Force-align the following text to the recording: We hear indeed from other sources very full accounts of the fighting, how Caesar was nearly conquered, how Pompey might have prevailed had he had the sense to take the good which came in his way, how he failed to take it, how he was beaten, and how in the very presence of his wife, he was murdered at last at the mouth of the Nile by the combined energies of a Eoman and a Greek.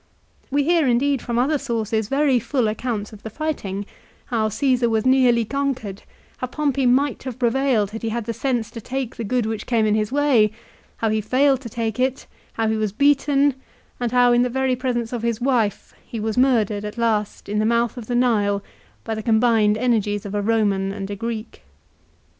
We 0.49 0.63
hear 0.63 0.87
indeed 0.87 1.21
from 1.21 1.37
other 1.37 1.59
sources 1.59 2.07
very 2.07 2.39
full 2.39 2.67
accounts 2.67 3.13
of 3.13 3.21
the 3.21 3.29
fighting, 3.29 3.85
how 4.25 4.49
Caesar 4.49 4.89
was 4.89 5.05
nearly 5.05 5.45
conquered, 5.45 6.01
how 6.37 6.47
Pompey 6.47 6.87
might 6.87 7.21
have 7.21 7.37
prevailed 7.37 7.91
had 7.91 8.01
he 8.01 8.09
had 8.09 8.25
the 8.25 8.33
sense 8.33 8.71
to 8.71 8.81
take 8.81 9.15
the 9.15 9.23
good 9.23 9.45
which 9.45 9.67
came 9.67 9.85
in 9.85 9.93
his 9.93 10.11
way, 10.11 10.53
how 10.97 11.09
he 11.09 11.21
failed 11.21 11.61
to 11.61 11.69
take 11.69 11.99
it, 11.99 12.25
how 12.53 12.67
he 12.67 12.77
was 12.77 12.91
beaten, 12.91 13.53
and 13.99 14.11
how 14.11 14.31
in 14.33 14.41
the 14.41 14.49
very 14.49 14.75
presence 14.75 15.13
of 15.13 15.21
his 15.21 15.39
wife, 15.39 15.93
he 16.03 16.19
was 16.19 16.35
murdered 16.35 16.83
at 16.83 16.97
last 16.97 17.47
at 17.47 17.59
the 17.59 17.63
mouth 17.63 17.95
of 17.95 18.07
the 18.07 18.15
Nile 18.15 18.63
by 19.03 19.13
the 19.13 19.21
combined 19.21 19.77
energies 19.77 20.25
of 20.25 20.33
a 20.33 20.41
Eoman 20.41 20.91
and 20.91 21.11
a 21.11 21.15
Greek. 21.15 21.61